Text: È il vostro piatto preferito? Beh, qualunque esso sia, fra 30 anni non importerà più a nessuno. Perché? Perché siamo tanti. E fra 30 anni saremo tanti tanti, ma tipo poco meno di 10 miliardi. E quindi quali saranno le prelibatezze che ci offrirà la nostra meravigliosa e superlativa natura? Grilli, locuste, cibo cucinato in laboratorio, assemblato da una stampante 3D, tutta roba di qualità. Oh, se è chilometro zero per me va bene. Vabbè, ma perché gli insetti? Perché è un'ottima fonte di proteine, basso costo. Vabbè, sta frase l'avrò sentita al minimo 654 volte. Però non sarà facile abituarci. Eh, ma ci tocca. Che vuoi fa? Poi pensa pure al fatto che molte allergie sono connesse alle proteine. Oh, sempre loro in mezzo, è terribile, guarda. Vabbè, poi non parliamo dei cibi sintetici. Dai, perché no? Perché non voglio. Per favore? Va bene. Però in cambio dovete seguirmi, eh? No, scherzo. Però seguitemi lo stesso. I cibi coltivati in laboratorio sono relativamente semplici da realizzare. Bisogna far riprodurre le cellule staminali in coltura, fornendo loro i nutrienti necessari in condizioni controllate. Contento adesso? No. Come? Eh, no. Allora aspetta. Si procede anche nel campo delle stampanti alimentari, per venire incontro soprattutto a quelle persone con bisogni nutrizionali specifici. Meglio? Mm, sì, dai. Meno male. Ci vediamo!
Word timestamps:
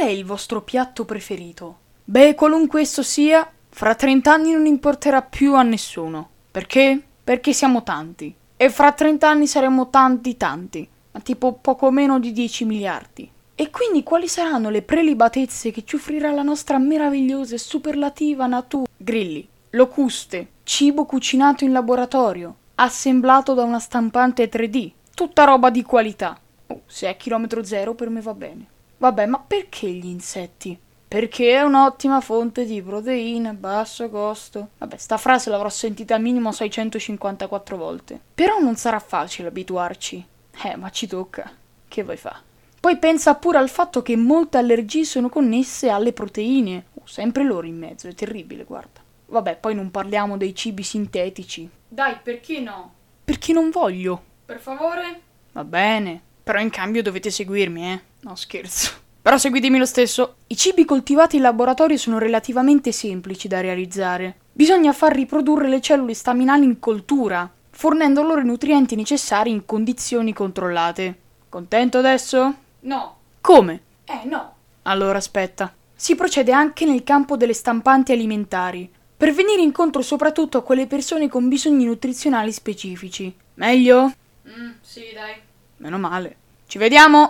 È 0.00 0.06
il 0.06 0.24
vostro 0.24 0.62
piatto 0.62 1.04
preferito? 1.04 1.76
Beh, 2.04 2.34
qualunque 2.34 2.80
esso 2.80 3.02
sia, 3.02 3.46
fra 3.68 3.94
30 3.94 4.32
anni 4.32 4.52
non 4.52 4.64
importerà 4.64 5.20
più 5.20 5.54
a 5.54 5.62
nessuno. 5.62 6.30
Perché? 6.50 6.98
Perché 7.22 7.52
siamo 7.52 7.82
tanti. 7.82 8.34
E 8.56 8.70
fra 8.70 8.92
30 8.92 9.28
anni 9.28 9.46
saremo 9.46 9.90
tanti 9.90 10.38
tanti, 10.38 10.88
ma 11.10 11.20
tipo 11.20 11.52
poco 11.52 11.90
meno 11.90 12.18
di 12.18 12.32
10 12.32 12.64
miliardi. 12.64 13.30
E 13.54 13.68
quindi 13.68 14.02
quali 14.02 14.26
saranno 14.26 14.70
le 14.70 14.80
prelibatezze 14.80 15.70
che 15.70 15.84
ci 15.84 15.96
offrirà 15.96 16.30
la 16.30 16.40
nostra 16.40 16.78
meravigliosa 16.78 17.56
e 17.56 17.58
superlativa 17.58 18.46
natura? 18.46 18.90
Grilli, 18.96 19.46
locuste, 19.68 20.52
cibo 20.62 21.04
cucinato 21.04 21.64
in 21.64 21.72
laboratorio, 21.72 22.54
assemblato 22.76 23.52
da 23.52 23.64
una 23.64 23.78
stampante 23.78 24.48
3D, 24.48 24.92
tutta 25.14 25.44
roba 25.44 25.68
di 25.68 25.82
qualità. 25.82 26.40
Oh, 26.68 26.80
se 26.86 27.06
è 27.06 27.18
chilometro 27.18 27.62
zero 27.62 27.94
per 27.94 28.08
me 28.08 28.22
va 28.22 28.32
bene. 28.32 28.66
Vabbè, 29.00 29.24
ma 29.24 29.38
perché 29.38 29.88
gli 29.88 30.08
insetti? 30.08 30.78
Perché 31.08 31.52
è 31.52 31.62
un'ottima 31.62 32.20
fonte 32.20 32.66
di 32.66 32.82
proteine, 32.82 33.54
basso 33.54 34.10
costo. 34.10 34.68
Vabbè, 34.76 34.98
sta 34.98 35.16
frase 35.16 35.48
l'avrò 35.48 35.70
sentita 35.70 36.14
al 36.14 36.20
minimo 36.20 36.52
654 36.52 37.78
volte. 37.78 38.20
Però 38.34 38.58
non 38.58 38.76
sarà 38.76 38.98
facile 38.98 39.48
abituarci. 39.48 40.22
Eh, 40.64 40.76
ma 40.76 40.90
ci 40.90 41.06
tocca. 41.06 41.50
Che 41.88 42.02
vuoi 42.02 42.18
fa? 42.18 42.42
Poi 42.78 42.98
pensa 42.98 43.36
pure 43.36 43.56
al 43.56 43.70
fatto 43.70 44.02
che 44.02 44.16
molte 44.16 44.58
allergie 44.58 45.04
sono 45.04 45.30
connesse 45.30 45.88
alle 45.88 46.12
proteine. 46.12 46.88
Oh, 46.92 47.06
sempre 47.06 47.42
loro 47.42 47.66
in 47.66 47.78
mezzo, 47.78 48.06
è 48.06 48.14
terribile, 48.14 48.64
guarda. 48.64 49.00
Vabbè, 49.28 49.56
poi 49.56 49.74
non 49.74 49.90
parliamo 49.90 50.36
dei 50.36 50.54
cibi 50.54 50.82
sintetici. 50.82 51.66
Dai, 51.88 52.18
perché 52.22 52.60
no? 52.60 52.92
Perché 53.24 53.54
non 53.54 53.70
voglio. 53.70 54.22
Per 54.44 54.60
favore? 54.60 55.20
Va 55.52 55.64
bene. 55.64 56.28
Però 56.50 56.60
in 56.60 56.70
cambio 56.70 57.00
dovete 57.00 57.30
seguirmi, 57.30 57.92
eh? 57.92 58.00
No, 58.22 58.34
scherzo. 58.34 58.90
Però 59.22 59.38
seguitemi 59.38 59.78
lo 59.78 59.86
stesso. 59.86 60.38
I 60.48 60.56
cibi 60.56 60.84
coltivati 60.84 61.36
in 61.36 61.42
laboratorio 61.42 61.96
sono 61.96 62.18
relativamente 62.18 62.90
semplici 62.90 63.46
da 63.46 63.60
realizzare. 63.60 64.38
Bisogna 64.52 64.92
far 64.92 65.14
riprodurre 65.14 65.68
le 65.68 65.80
cellule 65.80 66.12
staminali 66.12 66.64
in 66.64 66.80
coltura, 66.80 67.48
fornendo 67.70 68.24
loro 68.24 68.40
i 68.40 68.44
nutrienti 68.44 68.96
necessari 68.96 69.50
in 69.50 69.64
condizioni 69.64 70.32
controllate. 70.32 71.18
Contento 71.48 71.98
adesso? 71.98 72.52
No. 72.80 73.16
Come? 73.40 73.82
Eh, 74.06 74.22
no. 74.24 74.54
Allora 74.82 75.18
aspetta. 75.18 75.72
Si 75.94 76.16
procede 76.16 76.50
anche 76.50 76.84
nel 76.84 77.04
campo 77.04 77.36
delle 77.36 77.54
stampanti 77.54 78.10
alimentari, 78.10 78.90
per 79.16 79.32
venire 79.32 79.62
incontro 79.62 80.02
soprattutto 80.02 80.58
a 80.58 80.64
quelle 80.64 80.88
persone 80.88 81.28
con 81.28 81.46
bisogni 81.46 81.84
nutrizionali 81.84 82.50
specifici. 82.50 83.32
Meglio? 83.54 84.12
Mm, 84.48 84.70
sì, 84.80 85.12
dai. 85.14 85.48
Meno 85.80 85.98
male. 85.98 86.36
Ci 86.66 86.76
vediamo! 86.76 87.28